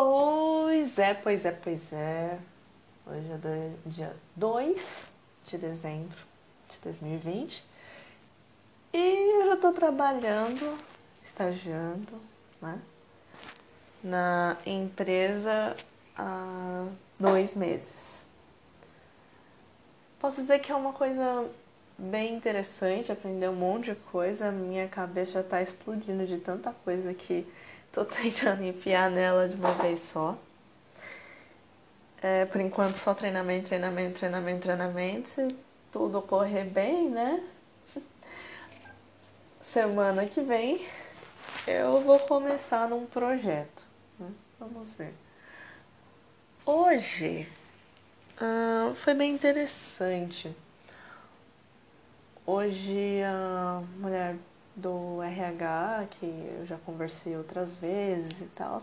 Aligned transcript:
Pois 0.00 0.96
é, 0.96 1.12
pois 1.12 1.44
é, 1.44 1.50
pois 1.50 1.92
é. 1.92 2.38
Hoje 3.04 3.32
é 3.32 3.70
dia 3.84 4.16
2 4.36 5.06
de 5.42 5.58
dezembro 5.58 6.16
de 6.68 6.78
2020 6.84 7.64
e 8.92 9.40
eu 9.40 9.46
já 9.48 9.54
estou 9.54 9.72
trabalhando, 9.72 10.78
estagiando, 11.24 12.12
né? 12.62 12.80
Na 14.04 14.56
empresa 14.64 15.76
há 16.16 16.86
dois 17.18 17.56
meses. 17.56 18.24
Posso 20.20 20.40
dizer 20.40 20.60
que 20.60 20.70
é 20.70 20.76
uma 20.76 20.92
coisa 20.92 21.50
bem 21.98 22.36
interessante, 22.36 23.10
aprender 23.10 23.48
um 23.48 23.56
monte 23.56 23.86
de 23.86 23.96
coisa. 23.96 24.52
Minha 24.52 24.86
cabeça 24.86 25.32
já 25.32 25.40
está 25.40 25.60
explodindo 25.60 26.24
de 26.24 26.38
tanta 26.38 26.70
coisa 26.84 27.12
que 27.12 27.44
Tô 27.92 28.04
tentando 28.04 28.62
enfiar 28.62 29.10
nela 29.10 29.48
de 29.48 29.54
uma 29.54 29.72
vez 29.74 30.00
só. 30.00 30.36
É, 32.20 32.44
por 32.46 32.60
enquanto 32.60 32.96
só 32.96 33.14
treinamento, 33.14 33.68
treinamento, 33.68 34.18
treinamento, 34.18 34.62
treinamento. 34.62 35.28
Se 35.28 35.56
tudo 35.90 36.20
correr 36.22 36.64
bem, 36.64 37.08
né? 37.08 37.42
Semana 39.60 40.26
que 40.26 40.40
vem 40.40 40.86
eu 41.66 42.00
vou 42.00 42.18
começar 42.18 42.88
num 42.88 43.06
projeto. 43.06 43.86
Né? 44.18 44.30
Vamos 44.58 44.92
ver. 44.92 45.12
Hoje 46.64 47.48
uh, 48.40 48.94
foi 48.94 49.14
bem 49.14 49.32
interessante. 49.32 50.54
Hoje 52.46 53.22
a 53.22 53.82
mulher 53.98 54.36
do 54.78 55.22
RH, 55.22 56.06
que 56.12 56.26
eu 56.58 56.66
já 56.66 56.76
conversei 56.78 57.36
outras 57.36 57.76
vezes 57.76 58.32
e 58.40 58.46
tal, 58.54 58.82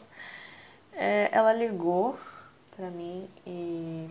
é, 0.94 1.30
ela 1.32 1.54
ligou 1.54 2.18
para 2.76 2.90
mim 2.90 3.28
e 3.46 4.10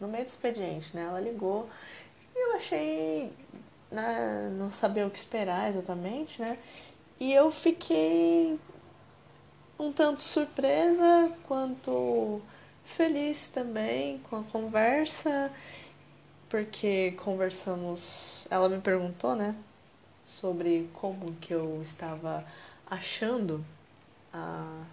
no 0.00 0.08
meio 0.08 0.24
do 0.24 0.28
expediente, 0.28 0.94
né? 0.94 1.04
Ela 1.04 1.20
ligou 1.20 1.68
e 2.34 2.38
eu 2.38 2.56
achei, 2.56 3.32
né, 3.90 4.50
não 4.58 4.70
sabia 4.70 5.06
o 5.06 5.10
que 5.10 5.18
esperar 5.18 5.68
exatamente, 5.70 6.40
né? 6.40 6.58
E 7.20 7.32
eu 7.32 7.50
fiquei 7.50 8.58
um 9.78 9.92
tanto 9.92 10.22
surpresa 10.22 11.32
quanto 11.46 12.42
feliz 12.84 13.48
também 13.48 14.18
com 14.30 14.36
a 14.36 14.42
conversa, 14.44 15.50
porque 16.48 17.12
conversamos, 17.12 18.46
ela 18.50 18.68
me 18.68 18.80
perguntou, 18.80 19.34
né? 19.34 19.56
Sobre 20.24 20.88
como 20.94 21.34
que 21.36 21.52
eu 21.52 21.80
estava 21.82 22.44
achando 22.86 23.64
a, 24.32 24.84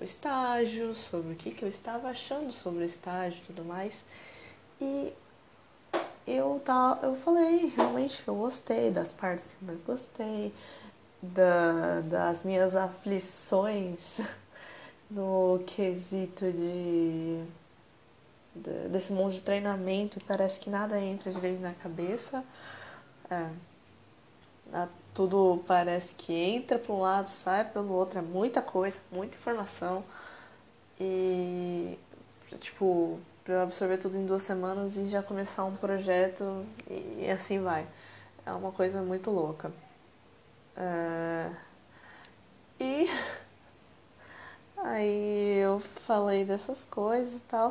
o 0.00 0.04
estágio, 0.04 0.94
sobre 0.94 1.32
o 1.32 1.36
que, 1.36 1.50
que 1.50 1.64
eu 1.64 1.68
estava 1.68 2.08
achando 2.08 2.50
sobre 2.52 2.84
o 2.84 2.86
estágio 2.86 3.40
e 3.42 3.46
tudo 3.46 3.64
mais. 3.64 4.04
E 4.80 5.12
eu, 6.26 6.60
tá, 6.64 6.98
eu 7.02 7.16
falei 7.16 7.72
realmente 7.74 8.22
que 8.22 8.28
eu 8.28 8.36
gostei 8.36 8.90
das 8.90 9.12
partes 9.12 9.54
que 9.58 9.64
mais 9.64 9.82
gostei, 9.82 10.52
da, 11.20 12.00
das 12.02 12.42
minhas 12.44 12.76
aflições 12.76 14.20
no 15.10 15.60
quesito 15.66 16.52
de, 16.52 17.42
de, 18.54 18.88
desse 18.88 19.12
monte 19.12 19.36
de 19.36 19.42
treinamento 19.42 20.20
parece 20.26 20.60
que 20.60 20.70
nada 20.70 21.00
entra 21.00 21.32
direito 21.32 21.60
na 21.60 21.72
cabeça. 21.72 22.44
É, 23.30 23.50
tudo 25.14 25.62
parece 25.66 26.14
que 26.14 26.32
entra 26.32 26.78
para 26.78 26.92
um 26.92 27.00
lado, 27.00 27.26
sai 27.26 27.64
pelo 27.64 27.92
outro, 27.92 28.18
é 28.18 28.22
muita 28.22 28.62
coisa, 28.62 28.98
muita 29.10 29.36
informação. 29.36 30.04
E, 31.00 31.98
tipo, 32.60 33.18
para 33.44 33.54
eu 33.54 33.62
absorver 33.62 33.98
tudo 33.98 34.16
em 34.16 34.26
duas 34.26 34.42
semanas 34.42 34.96
e 34.96 35.08
já 35.08 35.22
começar 35.22 35.64
um 35.64 35.76
projeto 35.76 36.64
e, 36.88 37.30
assim 37.30 37.60
vai. 37.60 37.86
É 38.46 38.52
uma 38.52 38.72
coisa 38.72 39.02
muito 39.02 39.30
louca. 39.30 39.72
É... 40.76 41.50
E 42.80 43.08
aí 44.78 45.58
eu 45.58 45.80
falei 46.06 46.44
dessas 46.44 46.84
coisas 46.84 47.38
e 47.38 47.40
tal. 47.40 47.70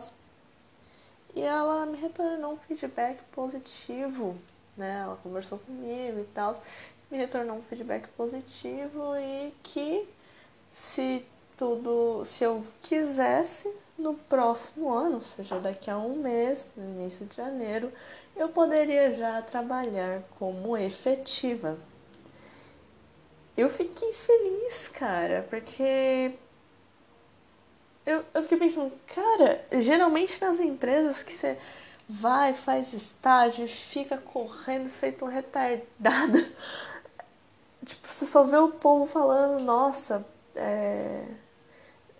E 1.35 1.41
ela 1.41 1.85
me 1.85 1.97
retornou 1.97 2.53
um 2.53 2.57
feedback 2.57 3.21
positivo 3.31 4.35
né? 4.77 5.01
Ela 5.03 5.17
conversou 5.17 5.57
comigo 5.57 6.19
e 6.19 6.25
tal, 6.33 6.61
me 7.09 7.18
retornou 7.18 7.57
um 7.57 7.62
feedback 7.63 8.07
positivo 8.09 9.16
e 9.18 9.53
que 9.63 10.07
se 10.72 11.25
tudo, 11.56 12.23
se 12.23 12.44
eu 12.44 12.63
quisesse, 12.84 13.68
no 13.97 14.13
próximo 14.13 14.94
ano, 14.94 15.16
ou 15.16 15.22
seja, 15.22 15.59
daqui 15.59 15.90
a 15.90 15.97
um 15.97 16.18
mês, 16.18 16.69
no 16.78 16.91
início 16.91 17.25
de 17.25 17.35
janeiro, 17.35 17.91
eu 18.35 18.50
poderia 18.50 19.12
já 19.12 19.41
trabalhar 19.41 20.22
como 20.38 20.78
efetiva. 20.78 21.78
Eu 23.56 23.69
fiquei 23.69 24.13
feliz, 24.13 24.88
cara, 24.88 25.47
porque 25.50 26.34
eu, 28.06 28.24
eu 28.35 28.44
fiquei 28.44 28.59
pensando, 28.59 28.94
cara, 29.07 29.66
geralmente 29.81 30.39
nas 30.39 30.59
empresas 30.59 31.24
que 31.24 31.34
você 31.34 31.57
vai, 32.07 32.53
faz 32.53 32.94
estágio, 32.94 33.68
fica 33.68 34.18
correndo 34.18 34.89
feito 34.89 35.25
um 35.25 35.28
retardado. 35.28 36.38
Tipo, 37.87 38.07
você 38.07 38.25
só 38.25 38.43
vê 38.43 38.57
o 38.57 38.69
povo 38.69 39.07
falando, 39.07 39.63
nossa, 39.63 40.25
é... 40.55 41.25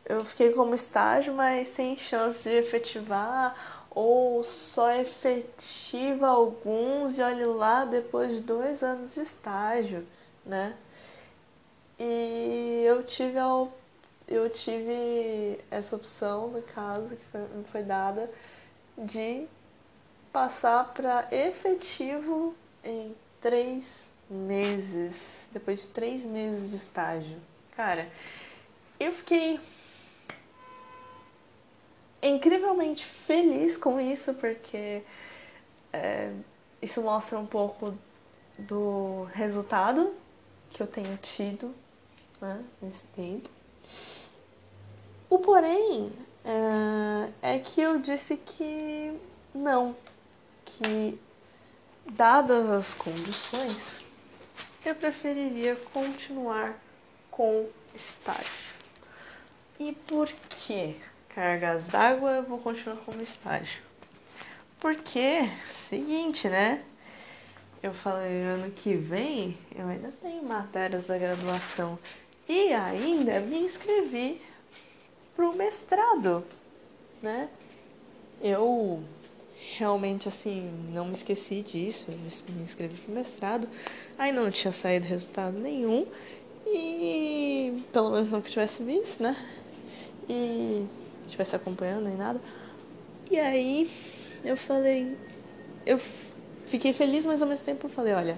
eu 0.06 0.24
fiquei 0.26 0.54
como 0.54 0.74
estágio, 0.74 1.34
mas 1.34 1.68
sem 1.70 1.98
chance 1.98 2.44
de 2.44 2.56
efetivar, 2.56 3.86
ou 3.92 4.44
só 4.44 4.92
efetiva 4.92 6.28
alguns 6.28 7.18
e 7.18 7.22
olhe 7.22 7.46
lá 7.46 7.86
depois 7.86 8.32
de 8.32 8.42
dois 8.42 8.84
anos 8.84 9.16
de 9.16 9.22
estágio, 9.22 10.08
né? 10.46 10.76
E 12.00 12.84
eu 12.86 13.04
tive 13.04 13.40
a, 13.40 13.68
eu 14.28 14.50
tive 14.50 15.60
essa 15.72 15.96
opção, 15.96 16.50
no 16.50 16.62
caso, 16.62 17.16
que 17.16 17.26
foi, 17.32 17.42
me 17.42 17.64
foi 17.66 17.84
dada, 17.84 18.30
de 18.98 19.48
passar 20.32 20.94
para 20.94 21.28
efetivo 21.32 22.56
em 22.84 23.16
três 23.42 24.08
meses, 24.30 25.48
depois 25.52 25.82
de 25.82 25.88
três 25.90 26.24
meses 26.24 26.70
de 26.70 26.76
estágio. 26.76 27.38
Cara, 27.76 28.10
eu 29.00 29.12
fiquei 29.14 29.60
incrivelmente 32.22 33.06
feliz 33.06 33.78
com 33.78 34.00
isso, 34.00 34.34
porque 34.34 35.04
é, 35.94 36.32
isso 36.82 37.02
mostra 37.02 37.38
um 37.38 37.46
pouco 37.46 37.98
do 38.58 39.28
resultado 39.34 40.14
que 40.72 40.82
eu 40.82 40.88
tenho 40.88 41.18
tido 41.18 41.74
né, 42.42 42.64
nesse 42.82 43.06
tempo. 43.16 43.50
O 45.30 45.40
porém 45.40 46.12
é, 47.42 47.56
é 47.56 47.60
que 47.60 47.82
eu 47.82 48.00
disse 48.00 48.38
que 48.38 49.14
não, 49.54 49.96
que, 50.66 51.20
dadas 52.12 52.70
as 52.70 52.94
condições, 52.94 54.06
eu 54.90 54.96
preferiria 54.96 55.76
continuar 55.94 56.80
com 57.30 57.68
estágio. 57.94 58.76
E 59.80 59.92
por 59.92 60.28
que 60.50 60.96
cargas 61.30 61.88
d'água 61.88 62.32
eu 62.32 62.44
vou 62.44 62.58
continuar 62.60 62.98
como 62.98 63.22
estágio? 63.22 63.82
Porque, 64.80 65.50
seguinte, 65.66 66.48
né? 66.48 66.84
Eu 67.84 67.94
falei, 67.94 68.42
ano 68.42 68.72
que 68.72 68.96
vem 68.96 69.58
eu 69.76 69.88
ainda 69.88 70.12
tenho 70.22 70.44
matérias 70.44 71.06
da 71.06 71.18
graduação 71.18 72.00
e 72.48 72.74
ainda 72.74 73.40
me 73.42 73.60
inscrevi 73.60 74.42
para 75.36 75.50
o 75.50 75.56
mestrado, 75.56 76.44
né? 77.22 77.50
Eu 78.42 79.04
realmente 79.78 80.28
assim, 80.28 80.72
não 80.94 81.06
me 81.06 81.14
esqueci 81.14 81.62
disso, 81.62 82.06
eu 82.10 82.18
me 82.18 82.62
inscrevi 82.62 82.96
para 82.98 83.12
o 83.12 83.16
mestrado, 83.16 83.68
aí 84.18 84.32
não 84.32 84.50
tinha 84.50 84.72
saído 84.72 85.06
resultado 85.06 85.58
nenhum, 85.58 86.06
e 86.66 87.84
pelo 87.92 88.12
menos 88.12 88.30
não 88.30 88.42
que 88.42 88.50
tivesse 88.50 88.84
visto, 88.84 89.24
né? 89.24 89.36
E 90.28 90.86
estivesse 91.26 91.56
acompanhando 91.56 92.06
nem 92.06 92.16
nada. 92.16 92.42
E 93.30 93.40
aí 93.40 93.90
eu 94.44 94.58
falei, 94.58 95.18
eu 95.86 96.00
fiquei 96.66 96.94
feliz, 96.94 97.26
mas 97.26 97.42
ao 97.42 97.48
mesmo 97.48 97.66
tempo 97.66 97.86
eu 97.86 97.90
falei, 97.90 98.14
olha, 98.14 98.38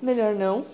melhor 0.00 0.34
não. 0.34 0.66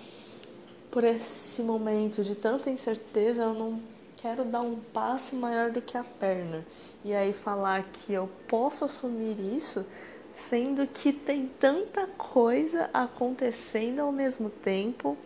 Por 0.90 1.02
esse 1.02 1.60
momento 1.62 2.22
de 2.22 2.36
tanta 2.36 2.70
incerteza, 2.70 3.42
eu 3.42 3.54
não 3.54 3.80
quero 4.16 4.44
dar 4.44 4.60
um 4.60 4.76
passo 4.76 5.34
maior 5.34 5.72
do 5.72 5.82
que 5.82 5.96
a 5.98 6.04
perna 6.04 6.64
e 7.04 7.14
aí 7.14 7.32
falar 7.34 7.84
que 7.84 8.12
eu 8.12 8.28
posso 8.48 8.86
assumir 8.86 9.38
isso, 9.38 9.84
sendo 10.32 10.86
que 10.86 11.12
tem 11.12 11.46
tanta 11.60 12.06
coisa 12.06 12.88
acontecendo 12.92 14.00
ao 14.00 14.10
mesmo 14.10 14.48
tempo 14.48 15.16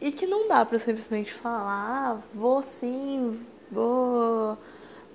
e 0.00 0.12
que 0.12 0.26
não 0.26 0.48
dá 0.48 0.64
para 0.64 0.78
simplesmente 0.78 1.34
falar, 1.34 2.12
ah, 2.12 2.22
vou 2.32 2.62
sim, 2.62 3.44
vou 3.70 4.56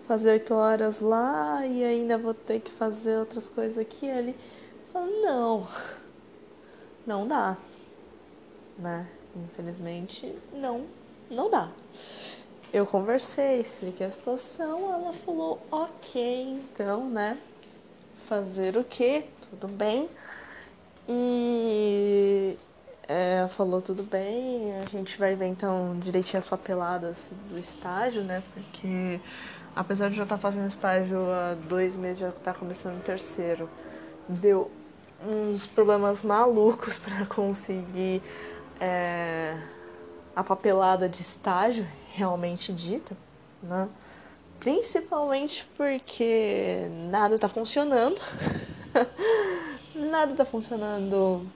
fazer 0.08 0.32
oito 0.32 0.54
horas 0.54 1.00
lá 1.00 1.66
e 1.66 1.84
ainda 1.84 2.18
vou 2.18 2.34
ter 2.34 2.60
que 2.60 2.72
fazer 2.72 3.18
outras 3.18 3.50
coisas 3.50 3.78
aqui 3.78 4.06
e 4.06 4.12
ali. 4.12 4.36
Falo, 4.92 5.08
não, 5.22 5.68
não 7.08 7.28
dá, 7.28 7.58
né? 8.78 9.08
Infelizmente, 9.36 10.38
não, 10.54 10.86
não 11.30 11.50
dá. 11.50 11.72
Eu 12.76 12.86
conversei, 12.86 13.62
expliquei 13.62 14.06
a 14.06 14.12
situação, 14.12 14.94
ela 14.94 15.14
falou, 15.14 15.66
ok, 15.72 16.44
então, 16.44 17.10
né? 17.10 17.38
Fazer 18.28 18.76
o 18.76 18.84
que? 18.84 19.24
Tudo 19.50 19.70
bem. 19.70 20.10
E 21.08 22.58
é, 23.08 23.48
falou 23.48 23.82
tudo 23.82 24.04
bem, 24.04 24.78
a 24.78 24.90
gente 24.90 25.18
vai 25.18 25.36
ver 25.36 25.46
então 25.46 25.98
direitinho 26.02 26.38
as 26.38 26.46
papeladas 26.46 27.32
do 27.50 27.58
estágio, 27.58 28.26
né? 28.26 28.44
Porque 28.54 29.22
apesar 29.74 30.10
de 30.10 30.18
já 30.18 30.24
estar 30.24 30.36
tá 30.36 30.42
fazendo 30.42 30.68
estágio 30.68 31.32
há 31.32 31.54
dois 31.54 31.96
meses, 31.96 32.18
já 32.20 32.28
está 32.28 32.54
começando 32.54 32.98
o 32.98 33.04
terceiro, 33.04 33.70
deu 34.28 34.70
uns 35.26 35.66
problemas 35.66 36.22
malucos 36.24 36.98
para 37.00 37.26
conseguir 37.26 38.22
é, 38.82 39.58
a 40.36 40.44
papelada 40.44 41.08
de 41.08 41.22
estágio 41.22 41.88
realmente 42.14 42.74
dita, 42.74 43.16
né? 43.64 43.88
Principalmente 44.60 45.68
porque 45.78 46.88
nada 47.10 47.36
está 47.36 47.48
funcionando. 47.48 48.20
nada 49.96 50.32
está 50.32 50.46
funcionando 50.46 51.48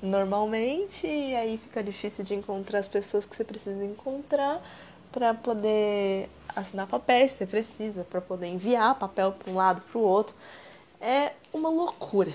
normalmente 0.00 1.06
e 1.06 1.34
aí 1.34 1.58
fica 1.58 1.82
difícil 1.82 2.24
de 2.24 2.34
encontrar 2.34 2.78
as 2.78 2.88
pessoas 2.88 3.24
que 3.24 3.34
você 3.34 3.44
precisa 3.44 3.84
encontrar 3.84 4.62
para 5.10 5.32
poder 5.34 6.28
assinar 6.54 6.86
papéis 6.86 7.32
você 7.32 7.46
precisa, 7.46 8.04
para 8.04 8.20
poder 8.20 8.46
enviar 8.46 8.98
papel 8.98 9.32
para 9.32 9.50
um 9.50 9.56
lado 9.56 9.80
para 9.80 9.98
o 9.98 10.02
outro. 10.02 10.36
É 11.00 11.32
uma 11.52 11.68
loucura, 11.68 12.32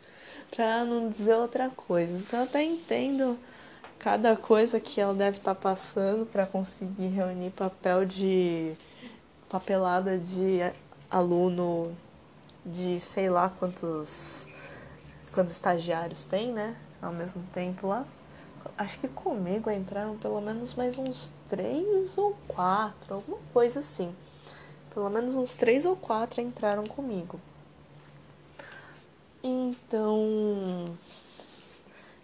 para 0.50 0.84
não 0.84 1.08
dizer 1.08 1.34
outra 1.34 1.70
coisa. 1.70 2.16
Então 2.16 2.40
eu 2.40 2.44
até 2.44 2.62
entendo 2.62 3.38
cada 3.98 4.36
coisa 4.36 4.78
que 4.78 5.00
ela 5.00 5.14
deve 5.14 5.38
estar 5.38 5.54
tá 5.54 5.60
passando 5.60 6.24
para 6.26 6.46
conseguir 6.46 7.08
reunir 7.08 7.50
papel 7.50 8.04
de 8.04 8.74
papelada 9.48 10.18
de 10.18 10.60
aluno 11.10 11.94
de 12.64 13.00
sei 13.00 13.30
lá 13.30 13.48
quantos 13.58 14.46
quantos 15.32 15.54
estagiários 15.54 16.24
tem, 16.24 16.52
né? 16.52 16.76
Ao 17.00 17.12
mesmo 17.12 17.42
tempo 17.52 17.86
lá. 17.86 18.06
Acho 18.76 18.98
que 18.98 19.08
comigo 19.08 19.70
entraram 19.70 20.16
pelo 20.18 20.40
menos 20.40 20.74
mais 20.74 20.98
uns 20.98 21.32
três 21.48 22.16
ou 22.18 22.36
quatro, 22.46 23.14
alguma 23.14 23.38
coisa 23.52 23.80
assim. 23.80 24.14
Pelo 24.92 25.08
menos 25.08 25.34
uns 25.34 25.54
três 25.54 25.84
ou 25.84 25.96
quatro 25.96 26.40
entraram 26.40 26.86
comigo. 26.86 27.40
Então, 29.42 30.96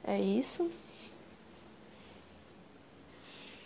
é 0.02 0.20
isso. 0.20 0.70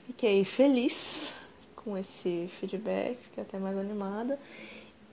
Fiquei 0.09 0.43
feliz 0.43 1.31
com 1.77 1.97
esse 1.97 2.49
feedback, 2.59 3.19
fiquei 3.25 3.45
até 3.45 3.59
mais 3.59 3.77
animada. 3.77 4.39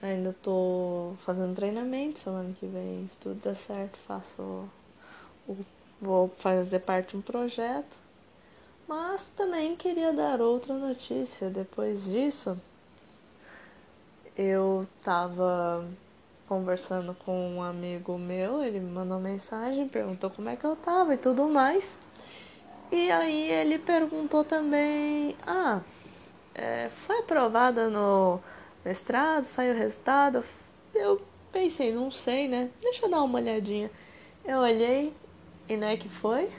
Ainda 0.01 0.33
tô 0.41 1.15
fazendo 1.25 1.53
treinamento, 1.53 2.19
semana 2.19 2.55
que 2.57 2.65
vem, 2.65 3.05
se 3.05 3.17
tudo 3.17 3.35
der 3.41 3.55
certo, 3.55 3.97
faço 4.07 4.41
o, 5.49 5.57
vou 6.01 6.29
fazer 6.37 6.79
parte 6.79 7.09
de 7.09 7.17
um 7.17 7.21
projeto. 7.21 7.97
Mas 8.87 9.27
também 9.35 9.75
queria 9.75 10.13
dar 10.13 10.39
outra 10.39 10.73
notícia. 10.73 11.49
Depois 11.49 12.05
disso, 12.05 12.57
eu 14.37 14.87
tava 15.03 15.85
conversando 16.47 17.13
com 17.13 17.57
um 17.57 17.61
amigo 17.61 18.17
meu, 18.17 18.63
ele 18.63 18.79
me 18.79 18.91
mandou 18.91 19.19
mensagem, 19.19 19.89
perguntou 19.89 20.29
como 20.29 20.47
é 20.47 20.55
que 20.55 20.65
eu 20.65 20.77
tava 20.77 21.15
e 21.15 21.17
tudo 21.17 21.49
mais. 21.49 21.85
E 22.91 23.11
aí 23.11 23.51
ele 23.51 23.79
perguntou 23.79 24.43
também, 24.43 25.35
ah, 25.45 25.81
é, 26.53 26.89
foi 27.05 27.19
aprovada 27.19 27.89
no 27.89 28.39
mestrado, 28.83 29.43
saiu 29.43 29.73
o 29.73 29.77
resultado. 29.77 30.43
Eu 30.93 31.21
pensei, 31.51 31.93
não 31.93 32.11
sei, 32.11 32.47
né? 32.47 32.69
Deixa 32.81 33.05
eu 33.05 33.09
dar 33.09 33.23
uma 33.23 33.39
olhadinha. 33.39 33.89
Eu 34.43 34.59
olhei 34.59 35.13
e 35.67 35.75
né 35.75 35.97
que 35.97 36.07
foi? 36.07 36.49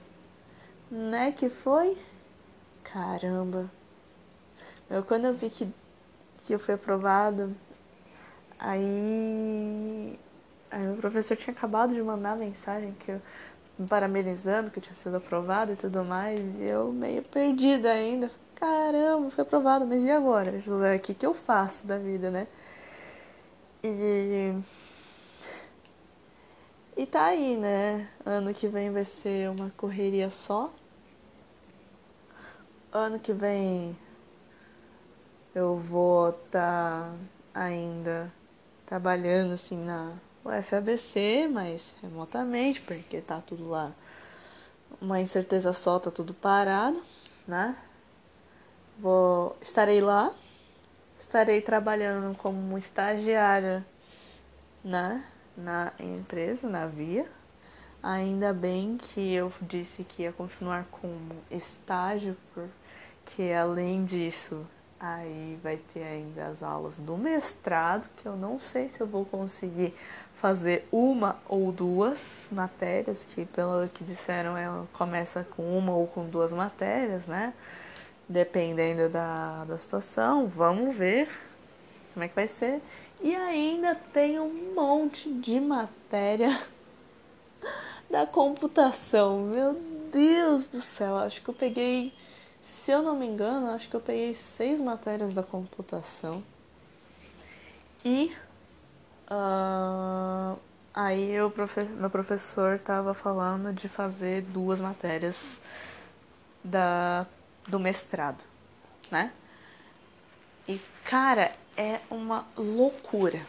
né 0.90 1.32
que 1.32 1.48
foi? 1.48 1.96
Caramba. 2.82 3.70
Eu, 4.90 5.04
quando 5.04 5.26
eu 5.26 5.34
vi 5.34 5.48
que, 5.48 5.68
que 6.42 6.52
eu 6.52 6.58
fui 6.58 6.74
aprovado, 6.74 7.54
aí, 8.58 10.18
aí 10.70 10.88
o 10.92 10.96
professor 10.96 11.36
tinha 11.36 11.54
acabado 11.54 11.94
de 11.94 12.02
mandar 12.02 12.32
a 12.32 12.36
mensagem 12.36 12.92
que 12.98 13.12
eu 13.12 13.22
me 13.80 13.86
parabenizando 13.88 14.70
que 14.70 14.78
eu 14.78 14.82
tinha 14.82 14.94
sido 14.94 15.16
aprovado 15.16 15.72
e 15.72 15.76
tudo 15.76 16.04
mais, 16.04 16.58
e 16.58 16.64
eu 16.64 16.92
meio 16.92 17.22
perdida 17.22 17.90
ainda 17.90 18.30
caramba, 18.60 19.30
foi 19.30 19.42
aprovado, 19.42 19.86
mas 19.86 20.04
e 20.04 20.10
agora, 20.10 20.60
José? 20.60 20.96
O 20.96 21.00
que, 21.00 21.14
que 21.14 21.24
eu 21.24 21.32
faço 21.32 21.86
da 21.86 21.96
vida, 21.96 22.30
né? 22.30 22.46
E. 23.82 24.54
E 26.96 27.06
tá 27.06 27.24
aí, 27.26 27.56
né? 27.56 28.06
Ano 28.26 28.52
que 28.52 28.68
vem 28.68 28.92
vai 28.92 29.04
ser 29.04 29.48
uma 29.48 29.70
correria 29.70 30.28
só. 30.28 30.70
Ano 32.92 33.18
que 33.18 33.32
vem 33.32 33.96
eu 35.54 35.76
vou 35.76 36.30
estar 36.30 37.10
tá 37.52 37.60
ainda 37.60 38.32
trabalhando 38.84 39.54
assim 39.54 39.76
na 39.76 40.12
UFABC, 40.44 41.48
mas 41.50 41.92
remotamente, 42.02 42.80
porque 42.80 43.20
tá 43.20 43.40
tudo 43.40 43.68
lá. 43.68 43.92
Uma 45.00 45.20
incerteza 45.20 45.72
só, 45.72 45.98
tá 45.98 46.10
tudo 46.10 46.34
parado, 46.34 47.02
né? 47.46 47.76
Vou, 48.98 49.56
estarei 49.60 50.00
lá, 50.00 50.32
estarei 51.18 51.60
trabalhando 51.60 52.36
como 52.36 52.76
estagiária 52.76 53.84
na, 54.84 55.22
na 55.56 55.92
empresa, 55.98 56.68
na 56.68 56.86
Via. 56.86 57.26
Ainda 58.02 58.52
bem 58.52 58.96
que 58.96 59.34
eu 59.34 59.52
disse 59.62 60.04
que 60.04 60.22
ia 60.22 60.32
continuar 60.32 60.86
como 60.90 61.36
estágio, 61.50 62.36
porque 62.54 63.52
além 63.52 64.04
disso, 64.04 64.66
aí 65.00 65.58
vai 65.62 65.78
ter 65.94 66.02
ainda 66.02 66.46
as 66.48 66.62
aulas 66.62 66.98
do 66.98 67.16
mestrado, 67.16 68.08
que 68.18 68.26
eu 68.26 68.36
não 68.36 68.60
sei 68.60 68.90
se 68.90 69.00
eu 69.00 69.06
vou 69.06 69.24
conseguir 69.24 69.94
fazer 70.34 70.86
uma 70.92 71.36
ou 71.48 71.72
duas 71.72 72.46
matérias, 72.52 73.24
que 73.24 73.44
pelo 73.46 73.88
que 73.88 74.04
disseram, 74.04 74.56
ela 74.56 74.86
começa 74.92 75.46
com 75.56 75.76
uma 75.76 75.92
ou 75.92 76.06
com 76.06 76.28
duas 76.28 76.52
matérias, 76.52 77.26
né? 77.26 77.54
dependendo 78.30 79.08
da, 79.08 79.64
da 79.64 79.76
situação, 79.76 80.46
vamos 80.46 80.94
ver 80.94 81.28
como 82.14 82.24
é 82.24 82.28
que 82.28 82.34
vai 82.34 82.46
ser. 82.46 82.80
E 83.20 83.34
ainda 83.34 83.96
tem 84.12 84.38
um 84.38 84.72
monte 84.72 85.28
de 85.28 85.58
matéria 85.58 86.56
da 88.08 88.24
computação. 88.26 89.40
Meu 89.40 89.74
Deus 90.12 90.68
do 90.68 90.80
céu, 90.80 91.16
acho 91.16 91.42
que 91.42 91.50
eu 91.50 91.54
peguei, 91.54 92.12
se 92.60 92.90
eu 92.90 93.02
não 93.02 93.16
me 93.16 93.26
engano, 93.26 93.70
acho 93.70 93.88
que 93.88 93.96
eu 93.96 94.00
peguei 94.00 94.34
seis 94.34 94.80
matérias 94.80 95.32
da 95.32 95.42
computação. 95.42 96.42
E 98.04 98.34
uh, 99.30 100.58
aí 100.94 101.34
profe 101.54 101.82
meu 101.82 102.10
professor 102.10 102.76
estava 102.76 103.12
falando 103.12 103.72
de 103.72 103.88
fazer 103.88 104.42
duas 104.42 104.80
matérias 104.80 105.60
da 106.64 107.26
do 107.68 107.78
mestrado, 107.78 108.42
né? 109.10 109.32
E 110.66 110.80
cara, 111.04 111.52
é 111.76 112.00
uma 112.10 112.46
loucura. 112.56 113.40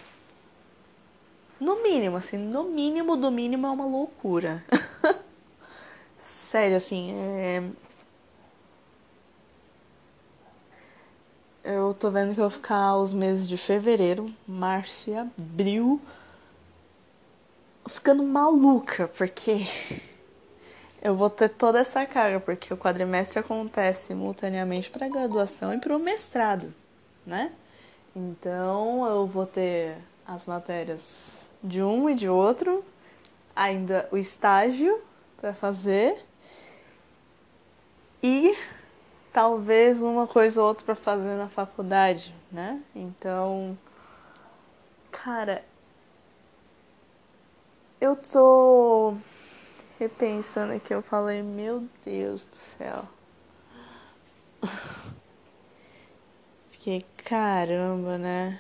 No 1.60 1.84
mínimo, 1.84 2.18
assim, 2.18 2.38
no 2.38 2.64
mínimo 2.64 3.16
do 3.16 3.30
mínimo 3.30 3.68
é 3.68 3.70
uma 3.70 3.86
loucura. 3.86 4.64
Sério, 6.20 6.78
assim, 6.78 7.12
é... 7.14 7.64
Eu 11.74 11.94
tô 11.94 12.12
vendo 12.12 12.34
que 12.34 12.40
eu 12.42 12.50
vou 12.50 12.52
ficar 12.52 12.98
os 12.98 13.14
meses 13.14 13.48
de 13.48 13.56
fevereiro, 13.56 14.30
março 14.46 15.10
e 15.10 15.16
abril 15.16 16.02
ficando 17.88 18.24
maluca, 18.24 19.08
porque 19.08 19.66
eu 21.02 21.16
vou 21.16 21.30
ter 21.30 21.48
toda 21.48 21.80
essa 21.80 22.06
carga, 22.06 22.42
porque 22.42 22.74
o 22.74 22.78
quadrimestre 22.78 23.40
acontece 23.40 24.08
simultaneamente 24.08 24.90
para 24.90 25.08
graduação 25.08 25.74
e 25.74 25.78
para 25.78 25.96
o 25.96 26.00
mestrado, 26.00 26.74
né? 27.26 27.54
Então 28.14 29.06
eu 29.06 29.26
vou 29.26 29.46
ter 29.46 29.96
as 30.28 30.46
matérias 30.46 31.48
de 31.64 31.82
um 31.82 32.10
e 32.10 32.16
de 32.16 32.28
outro, 32.28 32.84
ainda 33.56 34.10
o 34.12 34.18
estágio 34.18 35.02
para 35.40 35.54
fazer 35.54 36.22
e 38.22 38.58
talvez 39.34 40.02
uma 40.02 40.28
coisa 40.28 40.62
ou 40.62 40.68
outra 40.68 40.86
para 40.86 40.96
fazer 40.96 41.38
na 41.38 41.48
faculdade, 41.50 42.34
né? 42.52 42.82
Então, 42.96 43.78
cara, 45.12 45.64
eu 48.00 48.16
tô 48.16 49.16
repensando 50.00 50.74
aqui, 50.74 50.94
eu 50.94 51.02
falei, 51.02 51.44
meu 51.44 51.88
Deus 52.04 52.46
do 52.46 52.56
céu. 52.56 53.08
Fiquei, 56.72 57.06
caramba, 57.18 58.18
né? 58.18 58.60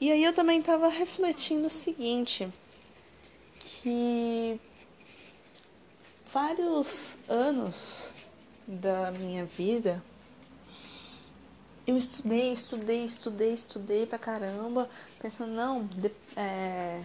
E 0.00 0.12
aí 0.12 0.22
eu 0.22 0.32
também 0.32 0.60
tava 0.60 0.88
refletindo 0.88 1.66
o 1.66 1.70
seguinte, 1.70 2.48
que 3.84 4.58
vários 6.32 7.18
anos 7.28 8.08
da 8.66 9.10
minha 9.10 9.44
vida 9.44 10.02
eu 11.86 11.98
estudei, 11.98 12.50
estudei, 12.50 13.04
estudei, 13.04 13.52
estudei 13.52 14.06
pra 14.06 14.18
caramba, 14.18 14.88
pensando, 15.20 15.52
não, 15.52 15.86
é, 16.34 17.02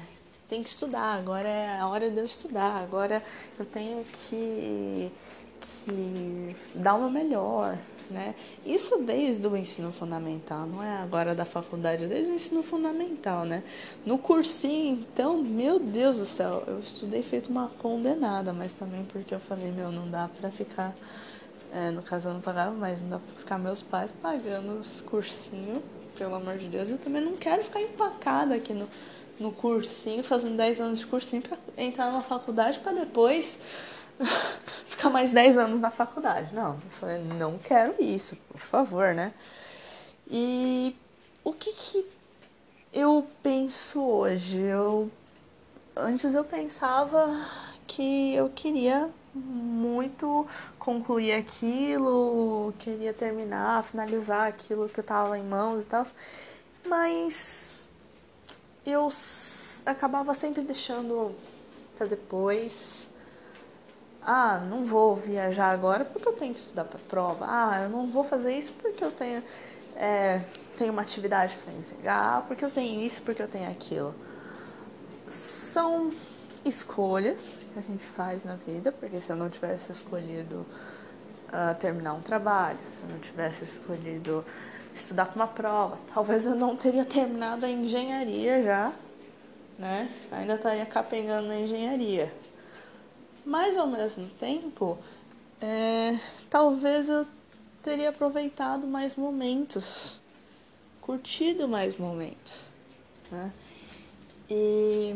tem 0.48 0.64
que 0.64 0.70
estudar, 0.70 1.18
agora 1.18 1.50
é 1.50 1.80
a 1.80 1.86
hora 1.86 2.10
de 2.10 2.18
eu 2.18 2.26
estudar, 2.26 2.78
agora 2.78 3.22
eu 3.60 3.66
tenho 3.66 4.06
que, 4.06 5.12
que 5.60 6.56
dar 6.76 6.96
o 6.96 7.00
meu 7.00 7.10
melhor, 7.10 7.78
né? 8.10 8.36
Isso 8.66 8.98
desde 9.04 9.48
o 9.48 9.56
ensino 9.56 9.92
fundamental, 9.92 10.66
não 10.66 10.84
é 10.84 10.98
agora 10.98 11.36
da 11.36 11.46
faculdade, 11.46 12.08
desde 12.08 12.32
o 12.32 12.36
ensino 12.36 12.64
fundamental, 12.64 13.46
né? 13.46 13.64
No 14.06 14.18
cursinho, 14.18 15.06
então, 15.12 15.38
meu 15.38 15.80
Deus 15.80 16.18
do 16.18 16.26
céu, 16.26 16.64
eu 16.68 16.80
estudei 16.80 17.22
feito 17.22 17.50
uma 17.50 17.70
condenada, 17.80 18.52
mas 18.54 18.74
também 18.74 19.06
porque 19.06 19.34
eu 19.34 19.40
falei, 19.40 19.72
meu, 19.72 19.92
não 19.92 20.10
dá 20.10 20.30
pra 20.40 20.50
ficar 20.50 20.96
é, 21.72 21.92
no 21.92 22.02
caso 22.02 22.30
eu 22.30 22.34
não 22.34 22.42
pagava, 22.42 22.72
mas 22.72 23.00
não 23.00 23.10
dá 23.10 23.20
pra 23.20 23.36
ficar 23.38 23.58
meus 23.60 23.82
pais 23.82 24.12
pagando 24.12 24.80
os 24.80 25.02
cursinhos, 25.02 25.84
pelo 26.18 26.36
amor 26.36 26.58
de 26.58 26.68
Deus. 26.68 26.90
Eu 26.90 26.98
também 26.98 27.22
não 27.22 27.38
quero 27.38 27.64
ficar 27.64 27.82
empacada 27.82 28.56
aqui 28.56 28.74
no, 28.74 28.88
no 29.40 29.52
cursinho, 29.52 30.24
fazendo 30.24 30.58
10 30.58 30.82
anos 30.82 31.00
de 31.00 31.08
cursinho 31.08 31.42
pra 31.44 31.58
entrar 31.78 32.08
numa 32.08 32.22
faculdade 32.22 32.80
para 32.80 32.94
depois 32.94 33.60
ficar 34.88 35.10
mais 35.10 35.32
10 35.32 35.58
anos 35.58 35.80
na 35.80 35.92
faculdade. 35.92 36.54
Não, 36.54 36.74
eu 36.74 36.92
falei, 36.92 37.24
não 37.24 37.58
quero 37.58 37.96
isso, 38.00 38.36
por 38.50 38.60
favor, 38.60 39.14
né? 39.14 39.34
E 40.30 40.96
o 41.44 41.54
que 41.54 41.72
que 41.74 42.06
eu 42.94 43.26
penso 43.42 44.02
hoje? 44.02 44.58
Eu 44.58 45.12
antes 45.96 46.34
eu 46.34 46.44
pensava 46.44 47.28
que 47.88 48.34
eu 48.34 48.50
queria 48.50 49.10
muito 49.34 50.48
concluir 50.78 51.34
aquilo, 51.34 52.74
queria 52.80 53.14
terminar, 53.14 53.84
finalizar 53.84 54.48
aquilo 54.48 54.90
que 54.90 55.00
eu 55.00 55.04
tava 55.04 55.38
em 55.38 55.44
mãos 55.44 55.82
e 55.82 55.86
tal, 55.86 56.06
mas 56.86 57.90
eu 58.86 59.10
acabava 59.86 60.34
sempre 60.34 60.62
deixando 60.62 61.36
para 61.98 62.08
depois. 62.08 63.10
Ah, 64.22 64.60
não 64.70 64.86
vou 64.86 65.16
viajar 65.16 65.70
agora 65.72 66.04
porque 66.04 66.28
eu 66.28 66.34
tenho 66.34 66.54
que 66.54 66.60
estudar 66.60 66.86
para 66.86 67.00
prova. 67.08 67.46
Ah, 67.48 67.82
eu 67.84 67.90
não 67.90 68.08
vou 68.08 68.24
fazer 68.24 68.54
isso 68.54 68.72
porque 68.82 69.04
eu 69.04 69.12
tenho, 69.12 69.44
é, 69.96 70.42
tenho 70.78 70.92
uma 70.92 71.02
atividade 71.02 71.58
para 71.64 71.74
entregar, 71.74 72.46
porque 72.48 72.64
eu 72.64 72.70
tenho 72.70 73.02
isso, 73.02 73.22
porque 73.22 73.42
eu 73.42 73.48
tenho 73.48 73.70
aquilo. 73.70 74.14
São 75.28 76.12
escolhas 76.66 77.58
que 77.74 77.80
a 77.80 77.82
gente 77.82 78.04
faz 78.04 78.44
na 78.44 78.56
vida, 78.56 78.92
porque 78.92 79.20
se 79.20 79.32
eu 79.32 79.36
não 79.36 79.50
tivesse 79.50 79.92
escolhido 79.92 80.66
uh, 81.50 81.76
terminar 81.80 82.14
um 82.14 82.22
trabalho, 82.22 82.80
se 82.92 83.02
eu 83.02 83.10
não 83.10 83.20
tivesse 83.20 83.64
escolhido 83.64 84.44
estudar 84.94 85.26
para 85.26 85.36
uma 85.36 85.48
prova, 85.48 85.98
talvez 86.14 86.46
eu 86.46 86.56
não 86.56 86.76
teria 86.76 87.06
terminado 87.06 87.66
a 87.66 87.70
engenharia 87.70 88.62
já, 88.62 88.92
né? 89.78 90.10
Ainda 90.32 90.56
estaria 90.56 90.86
capengando 90.86 91.48
na 91.48 91.56
engenharia. 91.60 92.34
Mas 93.50 93.76
ao 93.76 93.88
mesmo 93.88 94.30
tempo, 94.40 94.96
é, 95.60 96.20
talvez 96.52 97.10
eu 97.10 97.26
teria 97.82 98.10
aproveitado 98.10 98.86
mais 98.86 99.16
momentos, 99.16 100.20
curtido 101.02 101.68
mais 101.68 101.98
momentos, 101.98 102.70
né? 103.32 103.52
E 104.48 105.16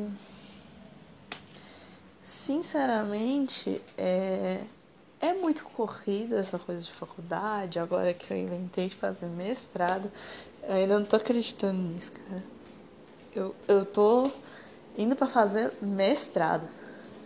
sinceramente, 2.24 3.80
é, 3.96 4.62
é 5.22 5.34
muito 5.34 5.64
corrida 5.66 6.38
essa 6.40 6.58
coisa 6.58 6.84
de 6.84 6.92
faculdade. 6.92 7.78
Agora 7.78 8.16
que 8.16 8.34
eu 8.34 8.38
inventei 8.38 8.88
de 8.88 8.96
fazer 8.96 9.28
mestrado, 9.28 10.12
eu 10.64 10.74
ainda 10.74 10.98
não 10.98 11.06
tô 11.06 11.18
acreditando 11.18 11.80
nisso, 11.80 12.12
cara. 12.14 12.44
Eu, 13.36 13.56
eu 13.68 13.86
tô 13.86 14.32
indo 14.98 15.16
para 15.16 15.28
fazer 15.28 15.72
mestrado. 15.84 16.68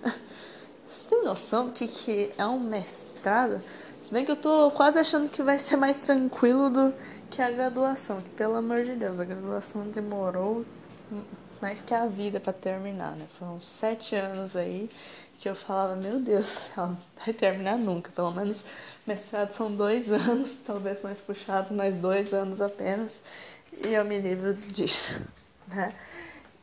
Você 0.87 1.09
tem 1.09 1.23
noção 1.23 1.65
do 1.65 1.73
que, 1.73 1.87
que 1.87 2.31
é 2.37 2.45
um 2.45 2.59
mestrado? 2.59 3.61
Se 3.99 4.11
bem 4.11 4.23
que 4.23 4.31
eu 4.31 4.37
tô 4.37 4.71
quase 4.71 4.97
achando 4.97 5.29
que 5.29 5.43
vai 5.43 5.59
ser 5.59 5.75
mais 5.75 5.97
tranquilo 5.97 6.69
do 6.69 6.93
que 7.29 7.41
a 7.41 7.51
graduação. 7.51 8.21
Que 8.21 8.29
pelo 8.29 8.55
amor 8.55 8.83
de 8.83 8.95
Deus, 8.95 9.19
a 9.19 9.25
graduação 9.25 9.83
demorou 9.89 10.65
mais 11.61 11.81
que 11.81 11.93
a 11.93 12.05
vida 12.05 12.39
para 12.39 12.53
terminar, 12.53 13.15
né? 13.15 13.25
Foram 13.37 13.59
sete 13.59 14.15
anos 14.15 14.55
aí 14.55 14.89
que 15.39 15.47
eu 15.47 15.55
falava, 15.55 15.95
meu 15.95 16.19
Deus, 16.19 16.69
ela 16.75 16.87
não 16.87 16.97
vai 17.23 17.33
terminar 17.33 17.77
nunca. 17.77 18.11
Pelo 18.11 18.31
menos 18.31 18.63
mestrado 19.05 19.51
são 19.51 19.71
dois 19.71 20.09
anos, 20.11 20.57
talvez 20.65 21.01
mais 21.01 21.19
puxados, 21.19 21.71
mais 21.71 21.97
dois 21.97 22.33
anos 22.33 22.61
apenas, 22.61 23.21
e 23.83 23.93
eu 23.93 24.03
me 24.05 24.19
livro 24.19 24.53
disso, 24.53 25.21
né? 25.67 25.93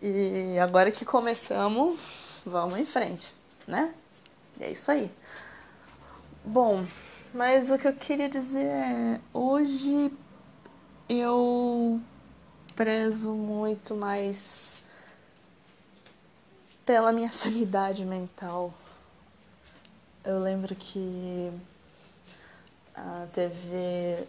E 0.03 0.59
agora 0.59 0.91
que 0.91 1.05
começamos, 1.05 1.99
vamos 2.45 2.79
em 2.79 2.85
frente, 2.85 3.33
né? 3.67 3.95
É 4.61 4.71
isso 4.71 4.91
aí. 4.91 5.11
Bom, 6.45 6.87
mas 7.33 7.71
o 7.71 7.79
que 7.79 7.89
eu 7.89 7.93
queria 7.93 8.29
dizer 8.29 8.67
é, 8.67 9.21
hoje 9.33 10.13
eu 11.09 12.01
prezo 12.77 13.33
muito 13.33 13.95
mais 13.95 14.83
pela 16.85 17.13
minha 17.13 17.31
sanidade 17.33 18.05
mental. 18.05 18.73
Eu 20.25 20.41
lembro 20.41 20.75
que 20.75 21.51
ah, 22.95 23.27
teve 23.33 24.27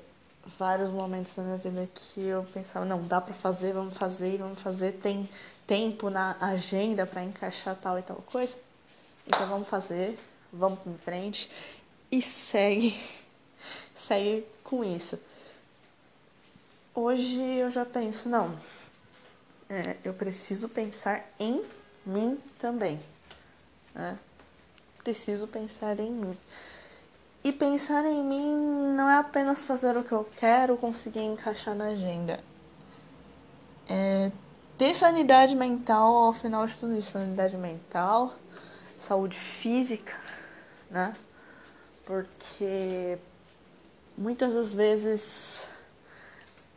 vários 0.58 0.89
momentos 0.89 1.36
na 1.38 1.44
minha 1.44 1.58
vida 1.58 1.89
que 1.94 2.22
eu 2.22 2.44
pensava, 2.53 2.86
não, 2.86 3.05
dá 3.05 3.22
para 3.22 3.34
fazer, 3.34 3.74
vamos 3.74 3.98
fazer, 3.98 4.38
vamos 4.38 4.62
fazer, 4.62 4.94
tem 4.94 5.29
tempo 5.65 6.10
na 6.10 6.36
agenda 6.39 7.05
para 7.05 7.24
encaixar 7.24 7.75
tal 7.75 7.98
e 7.98 8.01
tal 8.01 8.17
coisa. 8.17 8.64
Então 9.27 9.48
vamos 9.48 9.67
fazer, 9.67 10.17
vamos 10.51 10.79
em 10.86 10.98
frente 10.98 11.50
e 12.12 12.22
segue, 12.22 13.00
segue 13.96 14.46
com 14.63 14.84
isso. 14.84 15.20
Hoje 16.94 17.41
eu 17.41 17.70
já 17.70 17.86
penso, 17.86 18.29
não, 18.29 18.55
é, 19.70 19.98
eu 20.03 20.13
preciso 20.13 20.70
pensar 20.70 21.25
em 21.39 21.63
mim 22.05 22.39
também. 22.60 23.00
Né? 23.94 24.17
Preciso 25.03 25.48
pensar 25.48 26.00
em 26.00 26.12
mim. 26.12 26.38
E 27.44 27.51
pensar 27.51 28.05
em 28.05 28.24
mim 28.24 28.96
não 28.96 29.10
é 29.10 29.17
apenas 29.17 29.63
fazer 29.63 29.96
o 29.98 30.03
que 30.03 30.12
eu 30.12 30.27
quero 30.38 30.77
conseguir 30.77 31.22
encaixar 31.22 31.75
na 31.75 31.89
agenda. 31.89 32.39
É 33.88 34.32
ter 34.77 34.96
sanidade 34.96 35.55
mental 35.55 36.15
ao 36.15 36.34
final 36.34 36.65
de 36.65 36.75
tudo 36.75 36.98
isso. 36.98 37.12
Sanidade 37.12 37.55
mental, 37.58 38.34
saúde 39.06 39.38
física, 39.38 40.16
né? 40.90 41.16
Porque 42.06 43.18
muitas 44.18 44.54
das 44.54 44.74
vezes 44.74 45.68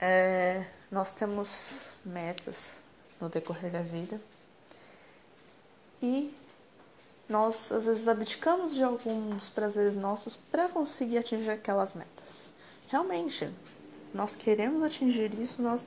é, 0.00 0.64
nós 0.90 1.12
temos 1.12 1.90
metas 2.04 2.76
no 3.20 3.28
decorrer 3.28 3.70
da 3.70 3.82
vida 3.82 4.20
e 6.02 6.34
nós 7.28 7.72
às 7.72 7.86
vezes 7.86 8.08
abdicamos 8.08 8.74
de 8.74 8.82
alguns 8.82 9.48
prazeres 9.50 9.96
nossos 9.96 10.36
para 10.36 10.68
conseguir 10.68 11.18
atingir 11.18 11.50
aquelas 11.50 11.94
metas. 11.94 12.50
Realmente, 12.88 13.50
nós 14.14 14.34
queremos 14.34 14.82
atingir 14.82 15.32
isso, 15.38 15.60
nós 15.60 15.86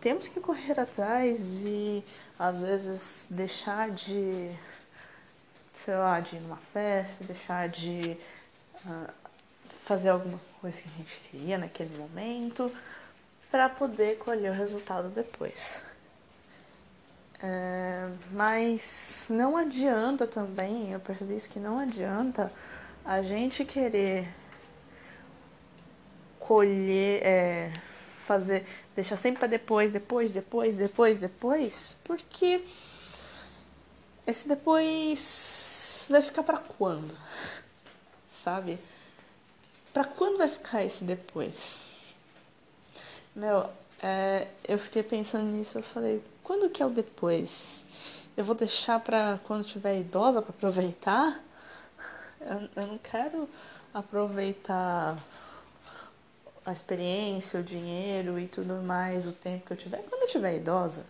temos 0.00 0.28
que 0.28 0.40
correr 0.40 0.78
atrás 0.78 1.62
e 1.64 2.04
às 2.38 2.62
vezes 2.62 3.26
deixar 3.28 3.90
de, 3.90 4.50
sei 5.72 5.96
lá, 5.96 6.20
de 6.20 6.36
ir 6.36 6.40
numa 6.40 6.58
festa, 6.72 7.24
deixar 7.24 7.68
de 7.68 8.16
uh, 8.84 9.10
fazer 9.84 10.10
alguma 10.10 10.40
coisa 10.60 10.80
que 10.80 10.88
a 10.88 10.92
gente 10.98 11.20
queria 11.30 11.58
naquele 11.58 11.96
momento 11.96 12.70
para 13.50 13.68
poder 13.68 14.18
colher 14.18 14.52
o 14.52 14.54
resultado 14.54 15.08
depois. 15.08 15.82
É, 17.42 18.06
mas 18.32 19.26
não 19.30 19.56
adianta 19.56 20.26
também, 20.26 20.92
eu 20.92 21.00
percebi 21.00 21.36
isso 21.36 21.48
que 21.48 21.58
não 21.58 21.78
adianta 21.78 22.52
a 23.02 23.22
gente 23.22 23.64
querer 23.64 24.28
colher, 26.38 27.22
é, 27.22 27.72
fazer, 28.26 28.66
deixar 28.94 29.16
sempre 29.16 29.38
para 29.38 29.48
depois, 29.48 29.92
depois, 29.92 30.32
depois, 30.32 30.76
depois, 30.76 31.18
depois, 31.18 31.98
porque 32.04 32.62
esse 34.26 34.46
depois 34.46 35.59
vai 36.10 36.22
ficar 36.22 36.42
para 36.42 36.58
quando? 36.58 37.16
Sabe? 38.30 38.78
Para 39.92 40.04
quando 40.04 40.38
vai 40.38 40.48
ficar 40.48 40.84
esse 40.84 41.04
depois? 41.04 41.78
Meu, 43.34 43.68
é, 44.02 44.48
eu 44.66 44.78
fiquei 44.78 45.02
pensando 45.02 45.44
nisso, 45.44 45.78
eu 45.78 45.82
falei, 45.82 46.22
quando 46.42 46.70
que 46.70 46.82
é 46.82 46.86
o 46.86 46.90
depois? 46.90 47.84
Eu 48.36 48.44
vou 48.44 48.54
deixar 48.54 49.00
para 49.00 49.38
quando 49.44 49.64
tiver 49.64 49.98
idosa 49.98 50.40
para 50.40 50.50
aproveitar? 50.50 51.42
Eu, 52.40 52.68
eu 52.76 52.86
não 52.86 52.98
quero 52.98 53.48
aproveitar 53.92 55.18
a 56.64 56.72
experiência, 56.72 57.60
o 57.60 57.62
dinheiro 57.62 58.38
e 58.38 58.46
tudo 58.46 58.74
mais, 58.82 59.26
o 59.26 59.32
tempo 59.32 59.66
que 59.66 59.72
eu 59.72 59.76
tiver 59.76 59.98
quando 60.08 60.22
eu 60.22 60.26
estiver 60.26 60.56
idosa. 60.56 61.04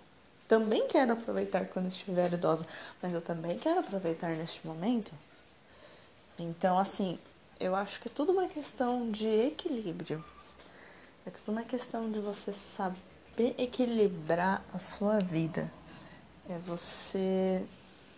Também 0.51 0.89
quero 0.89 1.13
aproveitar 1.13 1.65
quando 1.67 1.87
estiver 1.87 2.33
idosa, 2.33 2.67
mas 3.01 3.15
eu 3.15 3.23
também 3.23 3.57
quero 3.57 3.79
aproveitar 3.79 4.31
neste 4.31 4.67
momento. 4.67 5.13
Então, 6.37 6.77
assim, 6.77 7.21
eu 7.61 7.77
acho 7.77 8.01
que 8.01 8.09
é 8.09 8.11
tudo 8.13 8.33
uma 8.33 8.49
questão 8.49 9.13
de 9.13 9.29
equilíbrio. 9.29 10.25
É 11.25 11.31
tudo 11.31 11.53
uma 11.53 11.63
questão 11.63 12.11
de 12.11 12.19
você 12.19 12.53
saber 12.53 13.55
equilibrar 13.59 14.65
a 14.75 14.79
sua 14.81 15.21
vida. 15.21 15.71
É 16.49 16.59
você 16.67 17.65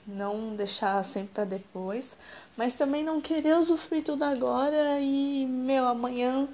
não 0.06 0.56
deixar 0.56 1.04
sempre 1.04 1.34
para 1.34 1.44
depois, 1.44 2.16
mas 2.56 2.72
também 2.72 3.04
não 3.04 3.20
querer 3.20 3.58
usufruir 3.58 4.04
tudo 4.04 4.24
agora 4.24 4.98
e, 5.00 5.44
meu, 5.44 5.86
amanhã 5.86 6.48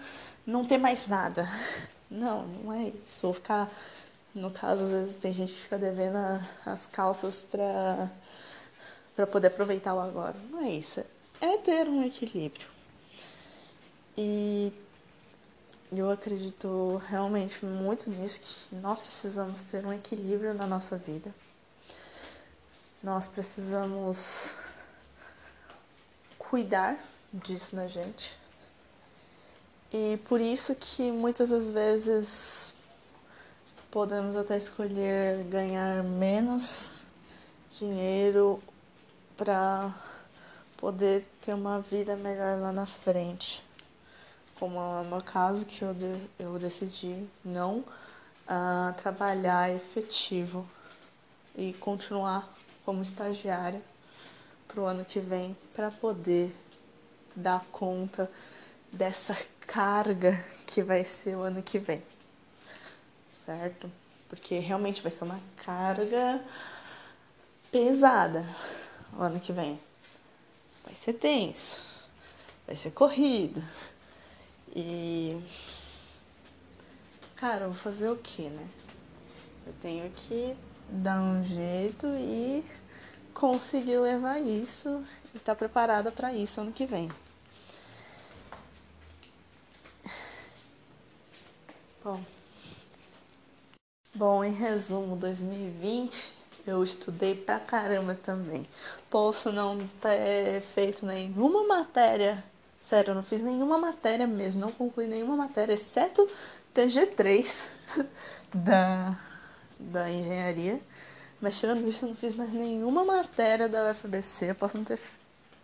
não 0.44 0.64
ter 0.64 0.78
mais 0.78 1.06
nada. 1.06 1.49
Não, 2.11 2.47
não 2.47 2.73
é 2.73 2.90
isso. 3.04 3.26
Ou 3.26 3.35
ficar, 3.35 3.70
no 4.35 4.50
caso, 4.50 4.85
às 4.85 4.90
vezes 4.90 5.16
tem 5.16 5.32
gente 5.32 5.52
que 5.52 5.61
fica 5.61 5.78
devendo 5.78 6.16
as 6.64 6.87
calças 6.87 7.42
para 7.42 8.11
para 9.18 9.26
poder 9.26 9.49
aproveitar 9.49 9.94
o 9.94 10.00
agora. 10.00 10.37
Não 10.49 10.62
é 10.62 10.70
isso. 10.70 11.04
É 11.40 11.56
ter 11.58 11.88
um 11.88 12.04
equilíbrio. 12.04 12.68
E 14.16 14.73
eu 15.90 16.08
acredito 16.08 17.02
realmente 17.08 17.66
muito 17.66 18.08
nisso, 18.08 18.38
que 18.38 18.76
nós 18.76 19.00
precisamos 19.00 19.64
ter 19.64 19.85
um 19.85 19.92
equilíbrio 19.92 20.54
na 20.54 20.68
nossa 20.68 20.97
vida. 20.97 21.35
Nós 23.02 23.26
precisamos 23.26 24.52
cuidar 26.38 26.97
disso 27.32 27.75
na 27.75 27.88
gente. 27.88 28.38
E 29.92 30.16
por 30.28 30.40
isso 30.40 30.76
que 30.76 31.11
muitas 31.11 31.49
das 31.49 31.70
vezes 31.70 32.73
podemos 33.90 34.37
até 34.37 34.57
escolher 34.57 35.45
ganhar 35.45 36.02
menos 36.02 36.90
dinheiro 37.78 38.62
para 39.37 39.95
poder 40.76 41.26
ter 41.40 41.54
uma 41.54 41.80
vida 41.80 42.14
melhor 42.16 42.59
lá 42.59 42.73
na 42.73 42.87
frente. 42.87 43.62
Como 44.59 44.76
é 44.78 45.02
o 45.02 45.04
meu 45.04 45.23
caso, 45.23 45.64
que 45.64 45.83
eu, 45.83 45.95
de, 45.95 46.21
eu 46.38 46.59
decidi 46.59 47.25
não 47.45 47.78
uh, 47.78 48.92
trabalhar 48.97 49.71
efetivo 49.71 50.68
e 51.57 51.73
continuar 51.75 52.52
como 52.85 53.02
estagiária 53.02 53.80
para 54.66 54.80
o 54.80 54.87
ano 54.87 55.04
que 55.04 55.21
vem, 55.21 55.57
para 55.75 55.90
poder 55.90 56.54
dar 57.35 57.64
conta 57.71 58.30
dessa 58.92 59.37
carga 59.61 60.42
que 60.66 60.83
vai 60.83 61.05
ser 61.05 61.37
o 61.37 61.42
ano 61.42 61.62
que 61.62 61.79
vem, 61.79 62.03
certo? 63.48 63.90
Porque 64.28 64.58
realmente 64.58 65.00
vai 65.00 65.11
ser 65.11 65.24
uma 65.24 65.40
carga 65.64 66.44
pesada 67.72 68.44
o 69.16 69.22
ano 69.22 69.40
que 69.40 69.52
vem. 69.52 69.80
Vai 70.84 70.94
ser 70.94 71.14
tenso, 71.14 71.82
vai 72.66 72.76
ser 72.76 72.90
corrido 72.90 73.64
e. 74.76 75.40
Cara, 77.37 77.64
eu 77.64 77.70
vou 77.70 77.78
fazer 77.78 78.11
o 78.11 78.16
que, 78.16 78.42
né? 78.42 78.68
Eu 79.66 79.72
tenho 79.80 80.11
que 80.11 80.54
dar 80.90 81.22
um 81.22 81.42
jeito 81.42 82.06
e 82.18 82.62
conseguir 83.32 83.98
levar 83.98 84.38
isso 84.40 85.02
e 85.32 85.38
estar 85.38 85.54
tá 85.54 85.58
preparada 85.58 86.12
para 86.12 86.34
isso 86.34 86.61
ano 86.61 86.72
que 86.72 86.84
vem. 86.84 87.11
Bom. 92.04 92.38
Bom, 94.18 94.44
em 94.44 94.52
resumo, 94.52 95.16
2020 95.16 96.35
eu 96.66 96.85
estudei 96.85 97.35
pra 97.35 97.59
caramba 97.59 98.14
também. 98.14 98.66
Posso 99.09 99.50
não 99.50 99.88
ter 100.00 100.61
feito 100.61 101.07
nenhuma 101.07 101.66
matéria 101.66 102.44
Sério, 102.88 103.11
eu 103.11 103.14
não 103.16 103.22
fiz 103.22 103.42
nenhuma 103.42 103.76
matéria 103.76 104.26
mesmo, 104.26 104.62
não 104.62 104.72
concluí 104.72 105.07
nenhuma 105.07 105.37
matéria, 105.37 105.74
exceto 105.74 106.26
TG3 106.74 107.66
da, 108.54 109.14
da 109.78 110.11
engenharia. 110.11 110.81
Mas 111.38 111.61
tirando 111.61 111.87
isso, 111.87 112.07
eu 112.07 112.09
não 112.09 112.16
fiz 112.16 112.35
mais 112.35 112.50
nenhuma 112.50 113.04
matéria 113.04 113.68
da 113.68 113.90
UFBC. 113.90 114.52
Eu 114.52 114.54
posso 114.54 114.78
não 114.78 114.85
ter, 114.85 114.98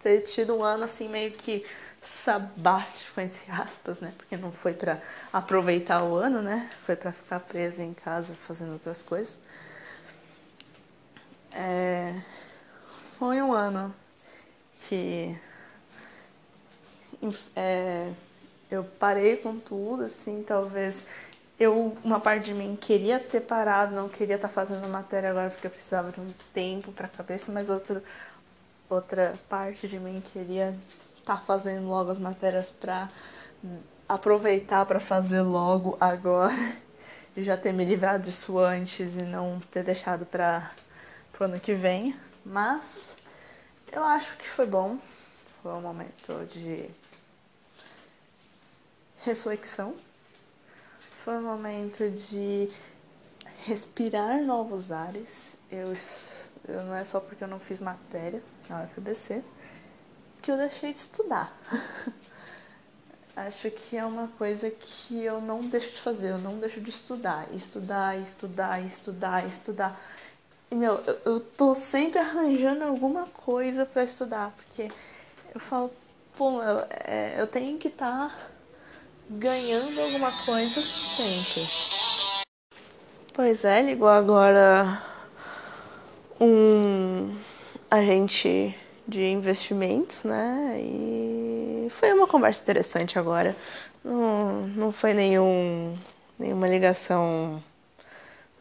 ter 0.05 0.21
tido 0.21 0.55
um 0.55 0.63
ano 0.63 0.85
assim 0.85 1.09
meio 1.09 1.33
que 1.33 1.65
sabático, 2.03 3.19
entre 3.19 3.51
aspas, 3.51 4.01
né? 4.01 4.13
Porque 4.19 4.37
não 4.37 4.53
foi 4.53 4.75
para 4.75 5.01
aproveitar 5.33 6.05
o 6.05 6.15
ano, 6.15 6.43
né? 6.43 6.71
Foi 6.83 6.95
para 6.95 7.11
ficar 7.11 7.41
presa 7.41 7.83
em 7.83 7.95
casa 7.95 8.35
fazendo 8.35 8.75
outras 8.75 9.03
coisas. 9.03 9.39
É... 11.51 12.15
Foi 13.19 13.41
um 13.41 13.53
ano 13.53 13.95
que 14.81 15.35
é, 17.57 18.13
eu 18.71 18.85
parei 18.85 19.39
com 19.39 19.59
tudo, 19.59 20.03
assim, 20.03 20.43
talvez 20.47 21.03
eu, 21.59 21.97
uma 22.05 22.21
parte 22.21 22.47
de 22.47 22.55
mim 22.55 22.77
queria 22.77 23.19
ter 23.19 23.41
parado, 23.41 23.95
não 23.95 24.09
queria 24.09 24.37
estar 24.37 24.49
tá 24.49 24.55
fazendo 24.55 24.87
matéria 24.89 25.31
agora 25.31 25.51
porque 25.51 25.67
eu 25.67 25.71
precisava 25.71 26.11
de 26.11 26.21
um 26.21 26.31
tempo 26.53 26.93
para 26.93 27.07
a 27.07 27.09
cabeça, 27.09 27.53
mas 27.53 27.71
outra, 27.71 28.03
outra 28.95 29.35
parte 29.49 29.89
de 29.89 29.99
mim 29.99 30.23
queria 30.33 30.77
estar 31.19 31.37
tá 31.37 31.41
fazendo 31.41 31.89
logo 31.89 32.11
as 32.11 32.19
matérias 32.19 32.71
para 32.71 33.09
aproveitar 34.09 34.85
para 34.87 35.01
fazer 35.01 35.43
logo 35.43 35.97
agora 36.01 36.77
e 37.37 37.43
já 37.43 37.57
ter 37.57 37.73
me 37.73 37.85
livrado 37.85 38.25
disso 38.25 38.59
antes 38.59 39.17
e 39.17 39.23
não 39.23 39.61
ter 39.73 39.83
deixado 39.83 40.25
para 40.27 40.71
o 41.39 41.45
ano 41.45 41.59
que 41.59 41.75
vem. 41.75 42.15
Mas 42.45 43.09
eu 43.91 44.05
acho 44.05 44.37
que 44.37 44.47
foi 44.47 44.67
bom. 44.67 44.99
Foi 45.63 45.73
um 45.73 45.81
momento 45.81 46.47
de 46.53 46.89
reflexão. 49.23 49.95
Foi 51.25 51.35
um 51.39 51.43
momento 51.43 52.09
de 52.11 52.71
respirar 53.65 54.43
novos 54.43 54.93
ares. 54.93 55.57
Eu, 55.71 55.95
eu 56.69 56.85
não 56.85 56.95
é 56.95 57.03
só 57.05 57.19
porque 57.19 57.43
eu 57.43 57.49
não 57.49 57.59
fiz 57.59 57.81
matéria 57.81 58.43
na 58.69 58.83
UFBC 58.83 59.43
que 60.45 60.51
eu 60.51 60.59
deixei 60.59 60.93
de 60.93 60.99
estudar. 60.99 61.57
Acho 63.35 63.71
que 63.71 63.97
é 63.97 64.05
uma 64.05 64.29
coisa 64.39 64.71
que 64.71 65.25
eu 65.25 65.41
não 65.41 65.67
deixo 65.67 65.91
de 65.91 66.01
fazer, 66.01 66.31
eu 66.31 66.39
não 66.39 66.59
deixo 66.59 66.81
de 66.81 66.91
estudar. 66.91 67.49
Estudar, 67.53 68.17
estudar, 68.21 68.81
estudar, 68.85 69.47
estudar. 69.47 70.01
E, 70.71 70.75
meu, 70.75 71.03
eu, 71.07 71.19
eu 71.25 71.41
tô 71.41 71.75
sempre 71.75 72.19
arranjando 72.19 72.85
alguma 72.85 73.25
coisa 73.27 73.87
para 73.87 74.05
estudar, 74.05 74.53
porque 74.57 74.93
eu 75.55 75.59
falo, 75.59 75.91
pô, 76.37 76.63
eu, 76.63 76.87
é, 76.91 77.37
eu 77.39 77.47
tenho 77.47 77.79
que 77.79 77.89
estar 77.89 78.29
tá 78.29 78.37
ganhando 79.31 79.99
alguma 80.01 80.45
coisa 80.45 80.83
sempre. 80.83 81.69
Pois 83.33 83.65
é, 83.65 83.81
ligou 83.83 84.09
agora 84.09 85.03
um 86.39 86.74
agente 87.95 88.77
de 89.07 89.25
investimentos, 89.25 90.25
né? 90.25 90.77
E 90.81 91.89
foi 91.91 92.13
uma 92.13 92.27
conversa 92.27 92.63
interessante 92.63 93.19
agora. 93.19 93.55
Não, 94.03 94.67
não 94.69 94.93
foi 94.93 95.15
nenhum, 95.15 95.97
nenhuma 96.39 96.69
ligação 96.69 97.63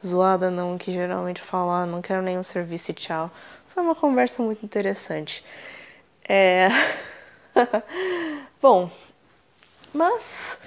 zoada, 0.06 0.52
não, 0.52 0.78
que 0.78 0.92
geralmente 0.92 1.42
falar, 1.42 1.84
ah, 1.84 1.86
não 1.86 2.02
quero 2.02 2.22
nenhum 2.22 2.44
serviço 2.44 2.92
e 2.92 2.94
tchau. 2.94 3.32
Foi 3.74 3.82
uma 3.84 3.96
conversa 3.96 4.44
muito 4.44 4.64
interessante. 4.66 5.44
É. 6.28 6.70
Bom, 8.62 8.90
mas 9.94 10.58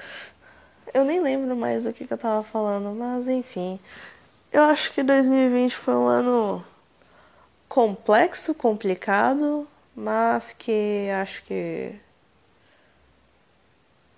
eu 0.92 1.04
nem 1.04 1.20
lembro 1.20 1.54
mais 1.56 1.86
o 1.86 1.92
que, 1.92 2.06
que 2.06 2.12
eu 2.12 2.18
tava 2.18 2.42
falando, 2.44 2.94
mas 2.96 3.28
enfim. 3.28 3.78
eu 4.52 4.64
acho 4.64 4.92
que 4.92 5.02
2020 5.02 5.76
foi 5.76 5.94
um 5.94 6.06
ano 6.06 6.64
complexo, 7.68 8.54
complicado, 8.54 9.66
mas 9.94 10.52
que 10.52 11.08
acho 11.22 11.42
que 11.44 11.94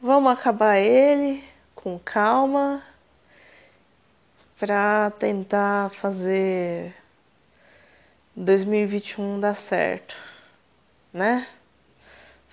vamos 0.01 0.33
acabar 0.33 0.79
ele 0.79 1.45
com 1.75 1.99
calma 1.99 2.83
para 4.59 5.11
tentar 5.19 5.91
fazer 5.91 6.95
2021 8.35 9.41
dar 9.41 9.55
certo, 9.55 10.17
né? 11.13 11.47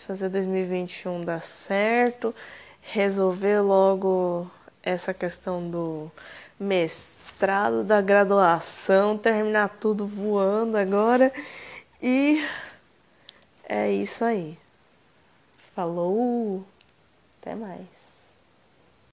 Fazer 0.07 0.29
2021 0.29 1.21
dar 1.21 1.41
certo, 1.41 2.33
resolver 2.81 3.59
logo 3.61 4.49
essa 4.83 5.13
questão 5.13 5.67
do 5.67 6.11
mestrado, 6.59 7.83
da 7.83 8.01
graduação, 8.01 9.17
terminar 9.17 9.69
tudo 9.79 10.05
voando 10.07 10.77
agora 10.77 11.31
e 12.01 12.43
é 13.67 13.91
isso 13.91 14.23
aí. 14.23 14.57
Falou, 15.75 16.65
até 17.41 17.55
mais. 17.55 17.94